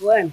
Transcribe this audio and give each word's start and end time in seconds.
Bueno, 0.00 0.32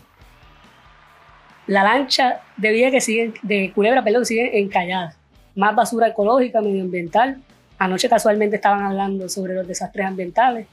la 1.67 1.83
lancha 1.83 2.41
de 2.57 2.91
que 2.91 3.01
sigue, 3.01 3.33
de 3.43 3.71
Culebra, 3.73 4.03
perdón, 4.03 4.25
sigue 4.25 4.59
encallada. 4.59 5.15
Más 5.55 5.75
basura 5.75 6.07
ecológica, 6.07 6.61
medioambiental. 6.61 7.41
Anoche 7.77 8.09
casualmente 8.09 8.57
estaban 8.57 8.83
hablando 8.83 9.29
sobre 9.29 9.53
los 9.53 9.67
desastres 9.67 10.05
ambientales. 10.05 10.67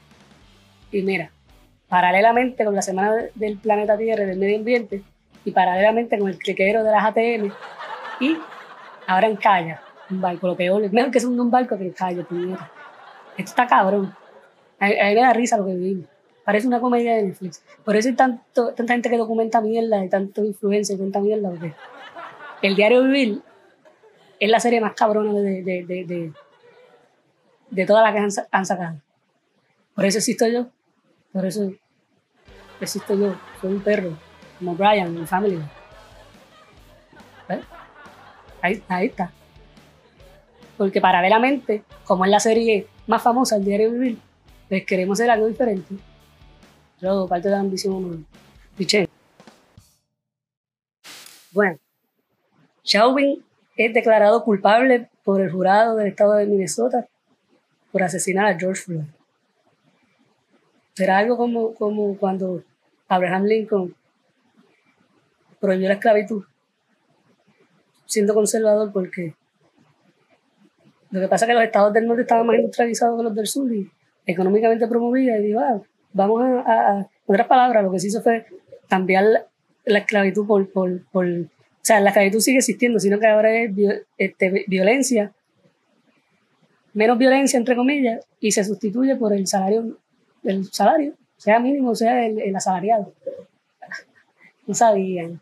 Y 0.91 1.01
mira, 1.01 1.31
paralelamente 1.87 2.65
con 2.65 2.75
la 2.75 2.81
Semana 2.81 3.13
del 3.35 3.57
Planeta 3.57 3.97
Tierra 3.97 4.23
y 4.23 4.27
del 4.27 4.39
Medio 4.39 4.57
Ambiente, 4.57 5.01
y 5.45 5.51
paralelamente 5.51 6.17
con 6.17 6.29
el 6.29 6.37
cliquero 6.37 6.83
de 6.83 6.91
las 6.91 7.05
ATM, 7.05 7.51
y 8.19 8.37
ahora 9.07 9.27
encalla 9.27 9.81
un 10.09 10.21
barco, 10.21 10.47
lo 10.47 10.55
peor, 10.55 10.91
mejor 10.91 11.11
que 11.11 11.19
es 11.19 11.25
un 11.25 11.51
barco 11.51 11.77
que 11.77 11.87
encalla, 11.87 12.23
puñeta. 12.23 12.69
Esto 13.37 13.51
está 13.51 13.67
cabrón. 13.67 14.13
A, 14.79 14.85
a 14.85 14.89
mí 14.89 15.15
me 15.15 15.21
da 15.21 15.33
risa 15.33 15.57
lo 15.57 15.65
que 15.65 15.73
vivimos. 15.73 16.07
Parece 16.49 16.65
una 16.65 16.81
comedia 16.81 17.13
de 17.13 17.25
Netflix. 17.25 17.63
Por 17.85 17.95
eso 17.95 18.09
hay 18.09 18.15
tanto, 18.15 18.73
tanta 18.73 18.93
gente 18.93 19.07
que 19.07 19.19
documenta 19.19 19.61
mierda, 19.61 20.03
y 20.03 20.09
tanta 20.09 20.41
influencia 20.41 20.95
y 20.95 20.97
tanta 20.97 21.19
mierda. 21.19 21.47
Porque 21.51 21.75
el 22.63 22.75
diario 22.75 23.03
Vivir 23.03 23.43
es 24.39 24.49
la 24.49 24.59
serie 24.59 24.81
más 24.81 24.95
cabrona 24.95 25.31
de, 25.31 25.61
de, 25.61 25.85
de, 25.85 26.05
de, 26.05 26.33
de 27.69 27.85
todas 27.85 28.03
las 28.03 28.33
que 28.33 28.45
han, 28.49 28.65
sacado. 28.65 28.99
Por 29.93 30.05
eso 30.05 30.17
existo 30.17 30.47
yo. 30.47 30.69
Por 31.31 31.45
eso 31.45 31.71
existo 32.81 33.13
yo. 33.13 33.35
Soy 33.61 33.73
un 33.73 33.81
perro, 33.81 34.17
como 34.57 34.73
Brian, 34.73 35.13
mi 35.13 35.27
family. 35.27 35.61
¿Ves? 37.47 37.59
Ahí, 38.63 38.83
ahí 38.87 39.05
está. 39.05 39.31
Porque 40.79 40.99
paralelamente, 40.99 41.83
como 42.05 42.25
es 42.25 42.31
la 42.31 42.39
serie 42.39 42.87
más 43.05 43.21
famosa, 43.21 43.57
el 43.57 43.65
diario 43.65 43.91
Vivir, 43.91 44.17
pues 44.67 44.83
queremos 44.83 45.19
hacer 45.19 45.29
algo 45.29 45.45
diferente. 45.45 46.09
Yo, 47.01 47.27
parte 47.27 47.47
de 47.47 47.53
la 47.53 47.61
ambición 47.61 47.93
humana. 47.93 48.23
Piché. 48.77 49.07
Bueno, 51.51 51.79
Chauvin 52.83 53.43
es 53.77 53.93
declarado 53.93 54.43
culpable 54.43 55.09
por 55.23 55.41
el 55.41 55.51
jurado 55.51 55.95
del 55.95 56.07
estado 56.07 56.33
de 56.33 56.45
Minnesota 56.45 57.07
por 57.91 58.03
asesinar 58.03 58.45
a 58.45 58.59
George 58.59 58.81
Floyd. 58.81 59.03
Será 60.93 61.19
algo 61.19 61.37
como, 61.37 61.73
como 61.75 62.17
cuando 62.17 62.63
Abraham 63.07 63.45
Lincoln 63.45 63.95
prohibió 65.59 65.87
la 65.87 65.95
esclavitud, 65.95 66.43
siendo 68.05 68.33
conservador 68.33 68.91
porque 68.91 69.33
lo 71.11 71.21
que 71.21 71.27
pasa 71.27 71.45
es 71.45 71.49
que 71.49 71.53
los 71.53 71.63
estados 71.63 71.93
del 71.93 72.05
norte 72.05 72.21
estaban 72.23 72.45
más 72.45 72.57
industrializados 72.57 73.17
que 73.17 73.23
los 73.23 73.35
del 73.35 73.47
sur 73.47 73.73
y 73.73 73.89
económicamente 74.25 74.87
promovida 74.87 75.37
y 75.37 75.43
digo, 75.43 75.59
ah, 75.59 75.81
vamos 76.19 76.43
a, 76.65 76.99
a, 76.99 77.09
otras 77.25 77.47
palabras, 77.47 77.83
lo 77.83 77.91
que 77.91 77.99
se 77.99 78.07
hizo 78.07 78.21
fue 78.21 78.45
cambiar 78.87 79.23
la, 79.23 79.45
la 79.85 79.99
esclavitud 79.99 80.45
por, 80.45 80.69
por, 80.71 81.05
por, 81.11 81.25
o 81.25 81.49
sea, 81.81 81.99
la 81.99 82.09
esclavitud 82.09 82.39
sigue 82.39 82.57
existiendo, 82.57 82.99
sino 82.99 83.19
que 83.19 83.27
ahora 83.27 83.53
es 83.53 83.71
este, 84.17 84.65
violencia, 84.67 85.31
menos 86.93 87.17
violencia, 87.17 87.57
entre 87.57 87.75
comillas, 87.75 88.25
y 88.39 88.51
se 88.51 88.63
sustituye 88.63 89.15
por 89.15 89.33
el 89.33 89.47
salario, 89.47 89.97
el 90.43 90.65
salario, 90.71 91.13
sea 91.37 91.59
mínimo, 91.59 91.95
sea 91.95 92.25
el, 92.25 92.39
el 92.39 92.55
asalariado. 92.55 93.13
No 94.67 94.73
sabían. 94.73 95.39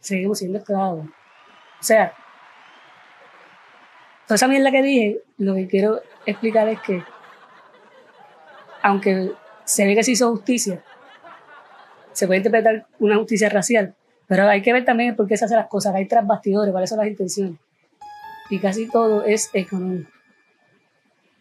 Seguimos 0.00 0.38
siendo 0.38 0.58
esclavos. 0.58 1.06
O 1.80 1.82
sea, 1.82 2.12
toda 4.26 4.34
esa 4.34 4.48
mierda 4.48 4.70
que 4.70 4.82
dije, 4.82 5.20
lo 5.38 5.54
que 5.54 5.68
quiero 5.68 6.02
explicar 6.26 6.68
es 6.68 6.80
que 6.80 7.02
aunque 8.88 9.32
se 9.64 9.86
ve 9.86 9.94
que 9.94 10.02
se 10.02 10.12
hizo 10.12 10.30
justicia, 10.30 10.82
se 12.12 12.26
puede 12.26 12.38
interpretar 12.38 12.86
una 12.98 13.16
justicia 13.16 13.48
racial, 13.48 13.94
pero 14.26 14.48
hay 14.48 14.62
que 14.62 14.72
ver 14.72 14.84
también 14.84 15.14
por 15.14 15.26
qué 15.26 15.36
se 15.36 15.44
hacen 15.44 15.58
las 15.58 15.68
cosas, 15.68 15.94
hay 15.94 16.06
tras 16.06 16.26
bastidores, 16.26 16.72
cuáles 16.72 16.90
son 16.90 16.98
las 16.98 17.08
intenciones. 17.08 17.58
Y 18.50 18.58
casi 18.58 18.88
todo 18.88 19.24
es 19.24 19.50
económico. 19.52 20.10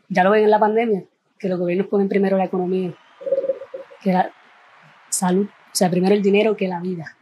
Ya 0.09 0.24
lo 0.24 0.31
ven 0.31 0.44
en 0.44 0.52
la 0.52 0.59
pandemia, 0.59 1.03
que 1.40 1.47
los 1.47 1.59
gobiernos 1.59 1.88
ponen 1.88 2.09
primero 2.09 2.38
la 2.38 2.46
economía, 2.46 2.94
que 4.02 4.12
la 4.12 4.31
salud, 5.09 5.47
o 5.47 5.75
sea, 5.75 5.90
primero 5.90 6.14
el 6.14 6.22
dinero 6.22 6.56
que 6.56 6.68
la 6.68 6.79
vida. 6.79 7.16